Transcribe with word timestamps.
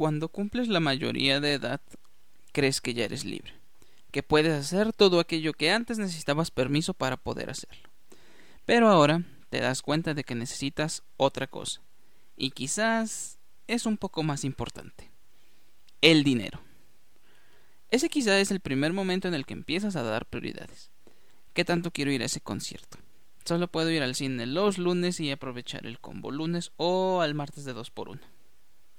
Cuando 0.00 0.30
cumples 0.30 0.68
la 0.68 0.80
mayoría 0.80 1.40
de 1.40 1.52
edad, 1.52 1.82
crees 2.52 2.80
que 2.80 2.94
ya 2.94 3.04
eres 3.04 3.26
libre, 3.26 3.52
que 4.10 4.22
puedes 4.22 4.58
hacer 4.58 4.94
todo 4.94 5.20
aquello 5.20 5.52
que 5.52 5.70
antes 5.72 5.98
necesitabas 5.98 6.50
permiso 6.50 6.94
para 6.94 7.18
poder 7.18 7.50
hacerlo. 7.50 7.90
Pero 8.64 8.88
ahora 8.88 9.22
te 9.50 9.60
das 9.60 9.82
cuenta 9.82 10.14
de 10.14 10.24
que 10.24 10.34
necesitas 10.34 11.02
otra 11.18 11.48
cosa, 11.48 11.82
y 12.34 12.52
quizás 12.52 13.36
es 13.66 13.84
un 13.84 13.98
poco 13.98 14.22
más 14.22 14.44
importante. 14.44 15.10
El 16.00 16.24
dinero. 16.24 16.62
Ese 17.90 18.08
quizás 18.08 18.40
es 18.40 18.50
el 18.50 18.60
primer 18.60 18.94
momento 18.94 19.28
en 19.28 19.34
el 19.34 19.44
que 19.44 19.52
empiezas 19.52 19.96
a 19.96 20.02
dar 20.02 20.24
prioridades. 20.24 20.90
¿Qué 21.52 21.66
tanto 21.66 21.90
quiero 21.90 22.10
ir 22.10 22.22
a 22.22 22.24
ese 22.24 22.40
concierto? 22.40 22.96
Solo 23.44 23.68
puedo 23.68 23.90
ir 23.90 24.02
al 24.02 24.14
cine 24.14 24.46
los 24.46 24.78
lunes 24.78 25.20
y 25.20 25.30
aprovechar 25.30 25.84
el 25.84 26.00
combo 26.00 26.30
lunes 26.30 26.72
o 26.78 27.20
al 27.20 27.34
martes 27.34 27.66
de 27.66 27.74
2 27.74 27.90
por 27.90 28.08
1 28.08 28.39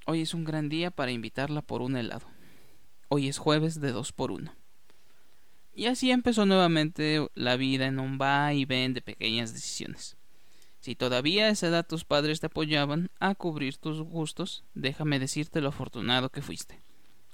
Hoy 0.07 0.21
es 0.21 0.33
un 0.33 0.43
gran 0.43 0.67
día 0.67 0.89
para 0.89 1.11
invitarla 1.11 1.61
por 1.61 1.83
un 1.83 1.95
helado. 1.95 2.25
Hoy 3.07 3.27
es 3.27 3.37
jueves 3.37 3.79
de 3.79 3.91
2 3.91 4.13
por 4.13 4.31
1 4.31 4.51
Y 5.75 5.85
así 5.85 6.09
empezó 6.09 6.47
nuevamente 6.47 7.27
la 7.35 7.55
vida 7.55 7.85
en 7.85 7.99
un 7.99 8.17
va 8.19 8.51
y 8.53 8.65
ven 8.65 8.95
de 8.95 9.01
pequeñas 9.01 9.53
decisiones. 9.53 10.17
Si 10.79 10.95
todavía 10.95 11.45
a 11.45 11.49
esa 11.49 11.67
edad 11.67 11.85
tus 11.85 12.03
padres 12.03 12.39
te 12.39 12.47
apoyaban 12.47 13.11
a 13.19 13.35
cubrir 13.35 13.77
tus 13.77 14.01
gustos, 14.01 14.63
déjame 14.73 15.19
decirte 15.19 15.61
lo 15.61 15.69
afortunado 15.69 16.29
que 16.29 16.41
fuiste. 16.41 16.81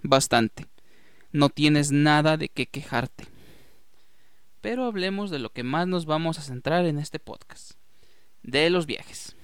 Bastante. 0.03 0.65
No 1.31 1.47
tienes 1.47 1.93
nada 1.93 2.35
de 2.35 2.49
qué 2.49 2.65
quejarte. 2.65 3.27
Pero 4.59 4.83
hablemos 4.83 5.29
de 5.29 5.39
lo 5.39 5.51
que 5.51 5.63
más 5.63 5.87
nos 5.87 6.05
vamos 6.05 6.37
a 6.37 6.41
centrar 6.41 6.85
en 6.85 6.99
este 6.99 7.19
podcast. 7.19 7.71
De 8.43 8.69
los 8.69 8.85
viajes. 8.85 9.36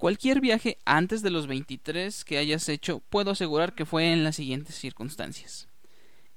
Cualquier 0.00 0.40
viaje 0.40 0.78
antes 0.86 1.20
de 1.20 1.28
los 1.28 1.46
23 1.46 2.24
que 2.24 2.38
hayas 2.38 2.70
hecho, 2.70 3.02
puedo 3.10 3.32
asegurar 3.32 3.74
que 3.74 3.84
fue 3.84 4.14
en 4.14 4.24
las 4.24 4.36
siguientes 4.36 4.74
circunstancias. 4.76 5.68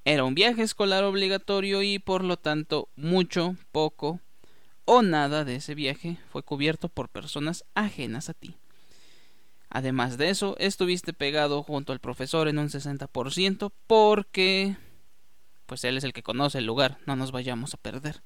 Era 0.04 0.24
un 0.24 0.34
viaje 0.34 0.60
escolar 0.60 1.02
obligatorio 1.02 1.82
y 1.82 1.98
por 1.98 2.24
lo 2.24 2.36
tanto 2.36 2.90
mucho, 2.94 3.56
poco 3.72 4.20
o 4.84 5.00
nada 5.00 5.46
de 5.46 5.56
ese 5.56 5.74
viaje 5.74 6.18
fue 6.28 6.42
cubierto 6.42 6.90
por 6.90 7.08
personas 7.08 7.64
ajenas 7.74 8.28
a 8.28 8.34
ti. 8.34 8.54
Además 9.70 10.18
de 10.18 10.28
eso, 10.28 10.56
estuviste 10.58 11.14
pegado 11.14 11.62
junto 11.62 11.94
al 11.94 12.00
profesor 12.00 12.48
en 12.48 12.58
un 12.58 12.68
60% 12.68 13.72
porque 13.86 14.76
pues 15.64 15.84
él 15.84 15.96
es 15.96 16.04
el 16.04 16.12
que 16.12 16.22
conoce 16.22 16.58
el 16.58 16.66
lugar, 16.66 16.98
no 17.06 17.16
nos 17.16 17.32
vayamos 17.32 17.72
a 17.72 17.78
perder. 17.78 18.20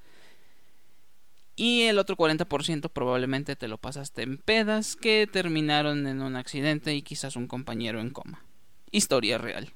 Y 1.59 1.83
el 1.83 1.98
otro 1.98 2.17
40% 2.17 2.89
probablemente 2.89 3.56
te 3.56 3.67
lo 3.67 3.78
pasaste 3.78 4.23
en 4.23 4.39
pedas 4.39 4.95
que 4.95 5.27
terminaron 5.27 6.06
en 6.06 6.23
un 6.23 6.37
accidente 6.37 6.95
y 6.95 7.03
quizás 7.03 7.34
un 7.34 7.48
compañero 7.48 8.00
en 8.00 8.11
coma. 8.11 8.45
Historia 8.92 9.39
real. 9.39 9.73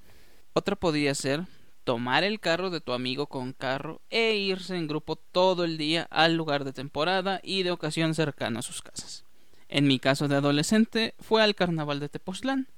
Otra 0.52 0.76
podría 0.76 1.12
ser 1.16 1.42
tomar 1.82 2.22
el 2.22 2.38
carro 2.38 2.70
de 2.70 2.80
tu 2.80 2.92
amigo 2.92 3.26
con 3.26 3.52
carro 3.52 4.00
e 4.10 4.36
irse 4.36 4.76
en 4.76 4.86
grupo 4.86 5.16
todo 5.16 5.64
el 5.64 5.76
día 5.76 6.06
al 6.12 6.36
lugar 6.36 6.62
de 6.62 6.72
temporada 6.72 7.40
y 7.42 7.64
de 7.64 7.72
ocasión 7.72 8.14
cercano 8.14 8.60
a 8.60 8.62
sus 8.62 8.80
casas. 8.80 9.24
En 9.68 9.88
mi 9.88 9.98
caso 9.98 10.28
de 10.28 10.36
adolescente 10.36 11.16
fue 11.18 11.42
al 11.42 11.56
carnaval 11.56 11.98
de 11.98 12.08
Tepoztlán 12.08 12.68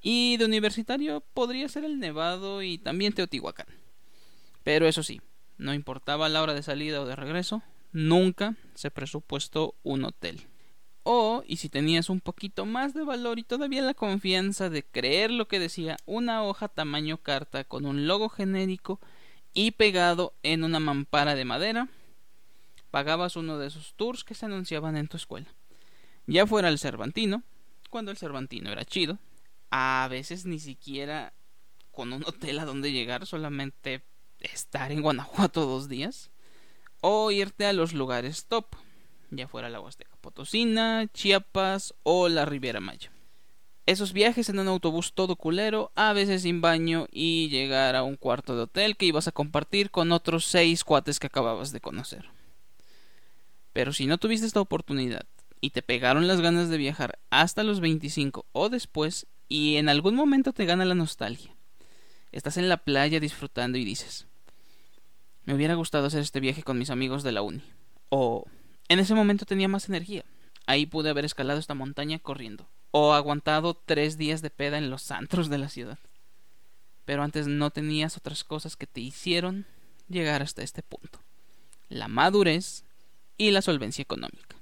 y 0.00 0.38
de 0.38 0.46
universitario 0.46 1.22
podría 1.34 1.68
ser 1.68 1.84
el 1.84 2.00
Nevado 2.00 2.62
y 2.62 2.78
también 2.78 3.12
Teotihuacán. 3.12 3.66
Pero 4.62 4.88
eso 4.88 5.02
sí, 5.02 5.20
no 5.58 5.74
importaba 5.74 6.30
la 6.30 6.40
hora 6.40 6.54
de 6.54 6.62
salida 6.62 7.02
o 7.02 7.04
de 7.04 7.14
regreso, 7.14 7.62
nunca 7.92 8.56
se 8.74 8.90
presupuestó 8.90 9.74
un 9.82 10.04
hotel. 10.04 10.46
O, 11.02 11.42
y 11.46 11.56
si 11.56 11.68
tenías 11.68 12.10
un 12.10 12.20
poquito 12.20 12.66
más 12.66 12.92
de 12.92 13.02
valor 13.02 13.38
y 13.38 13.42
todavía 13.42 13.80
la 13.80 13.94
confianza 13.94 14.68
de 14.68 14.84
creer 14.84 15.30
lo 15.30 15.48
que 15.48 15.58
decía 15.58 15.96
una 16.04 16.42
hoja 16.42 16.68
tamaño 16.68 17.16
carta 17.16 17.64
con 17.64 17.86
un 17.86 18.06
logo 18.06 18.28
genérico 18.28 19.00
y 19.54 19.70
pegado 19.70 20.34
en 20.42 20.64
una 20.64 20.80
mampara 20.80 21.34
de 21.34 21.46
madera, 21.46 21.88
pagabas 22.90 23.36
uno 23.36 23.58
de 23.58 23.68
esos 23.68 23.94
tours 23.94 24.24
que 24.24 24.34
se 24.34 24.46
anunciaban 24.46 24.96
en 24.96 25.08
tu 25.08 25.16
escuela. 25.16 25.48
Ya 26.26 26.46
fuera 26.46 26.68
el 26.68 26.78
Cervantino, 26.78 27.42
cuando 27.88 28.10
el 28.10 28.18
Cervantino 28.18 28.70
era 28.70 28.84
chido, 28.84 29.18
a 29.70 30.06
veces 30.10 30.44
ni 30.44 30.58
siquiera 30.58 31.32
con 31.90 32.12
un 32.12 32.22
hotel 32.26 32.58
a 32.58 32.64
donde 32.64 32.92
llegar, 32.92 33.26
solamente 33.26 34.02
estar 34.40 34.92
en 34.92 35.02
Guanajuato 35.02 35.64
dos 35.66 35.88
días, 35.88 36.30
o 37.00 37.30
irte 37.30 37.66
a 37.66 37.72
los 37.72 37.92
lugares 37.92 38.46
top 38.46 38.66
ya 39.30 39.48
fuera 39.48 39.68
la 39.68 39.80
Huasteca 39.80 40.16
Potosina, 40.20 41.06
Chiapas 41.12 41.94
o 42.02 42.28
la 42.28 42.44
Riviera 42.44 42.80
Maya. 42.80 43.10
Esos 43.86 44.12
viajes 44.12 44.48
en 44.48 44.58
un 44.58 44.68
autobús 44.68 45.14
todo 45.14 45.36
culero, 45.36 45.92
a 45.94 46.12
veces 46.12 46.42
sin 46.42 46.60
baño 46.60 47.06
y 47.10 47.48
llegar 47.48 47.96
a 47.96 48.02
un 48.02 48.16
cuarto 48.16 48.54
de 48.54 48.62
hotel 48.62 48.96
que 48.96 49.06
ibas 49.06 49.28
a 49.28 49.32
compartir 49.32 49.90
con 49.90 50.12
otros 50.12 50.44
seis 50.44 50.84
cuates 50.84 51.18
que 51.18 51.26
acababas 51.26 51.72
de 51.72 51.80
conocer. 51.80 52.26
Pero 53.72 53.92
si 53.92 54.06
no 54.06 54.18
tuviste 54.18 54.46
esta 54.46 54.60
oportunidad 54.60 55.26
y 55.60 55.70
te 55.70 55.82
pegaron 55.82 56.26
las 56.26 56.40
ganas 56.40 56.68
de 56.68 56.76
viajar 56.76 57.18
hasta 57.30 57.62
los 57.62 57.80
25 57.80 58.44
o 58.52 58.68
después 58.68 59.26
y 59.48 59.76
en 59.76 59.88
algún 59.88 60.14
momento 60.14 60.52
te 60.52 60.66
gana 60.66 60.84
la 60.84 60.94
nostalgia. 60.94 61.54
Estás 62.30 62.58
en 62.58 62.68
la 62.68 62.76
playa 62.76 63.20
disfrutando 63.20 63.78
y 63.78 63.84
dices, 63.84 64.26
me 65.48 65.54
hubiera 65.54 65.76
gustado 65.76 66.08
hacer 66.08 66.20
este 66.20 66.40
viaje 66.40 66.62
con 66.62 66.78
mis 66.78 66.90
amigos 66.90 67.22
de 67.22 67.32
la 67.32 67.40
uni. 67.40 67.62
O 68.10 68.44
en 68.90 68.98
ese 68.98 69.14
momento 69.14 69.46
tenía 69.46 69.66
más 69.66 69.88
energía. 69.88 70.26
Ahí 70.66 70.84
pude 70.84 71.08
haber 71.08 71.24
escalado 71.24 71.58
esta 71.58 71.72
montaña 71.72 72.18
corriendo. 72.18 72.68
O 72.90 73.14
aguantado 73.14 73.72
tres 73.72 74.18
días 74.18 74.42
de 74.42 74.50
peda 74.50 74.76
en 74.76 74.90
los 74.90 75.10
antros 75.10 75.48
de 75.48 75.56
la 75.56 75.70
ciudad. 75.70 75.98
Pero 77.06 77.22
antes 77.22 77.46
no 77.46 77.70
tenías 77.70 78.18
otras 78.18 78.44
cosas 78.44 78.76
que 78.76 78.86
te 78.86 79.00
hicieron 79.00 79.64
llegar 80.06 80.42
hasta 80.42 80.62
este 80.62 80.82
punto. 80.82 81.18
La 81.88 82.08
madurez 82.08 82.84
y 83.38 83.50
la 83.50 83.62
solvencia 83.62 84.02
económica. 84.02 84.56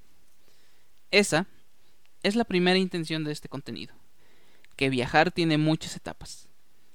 Esa 1.11 1.49
es 2.23 2.37
la 2.37 2.45
primera 2.45 2.79
intención 2.79 3.25
de 3.25 3.33
este 3.33 3.49
contenido. 3.49 3.93
Que 4.77 4.89
viajar 4.89 5.33
tiene 5.33 5.59
muchas 5.59 5.97
etapas. 5.97 6.49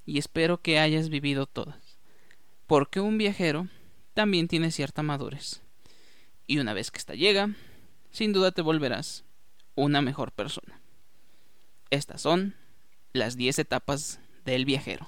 Y 0.05 0.17
espero 0.17 0.61
que 0.61 0.79
hayas 0.79 1.09
vivido 1.09 1.45
todas. 1.45 1.99
Porque 2.67 3.01
un 3.01 3.17
viajero 3.17 3.67
también 4.13 4.47
tiene 4.47 4.71
cierta 4.71 5.03
madurez 5.03 5.61
y 6.47 6.59
una 6.59 6.73
vez 6.73 6.91
que 6.91 6.97
esta 6.97 7.15
llega, 7.15 7.55
sin 8.11 8.33
duda 8.33 8.51
te 8.51 8.61
volverás 8.61 9.23
una 9.75 10.01
mejor 10.01 10.33
persona. 10.33 10.81
Estas 11.89 12.21
son 12.21 12.55
las 13.13 13.37
10 13.37 13.59
etapas 13.59 14.19
del 14.43 14.65
viajero. 14.65 15.07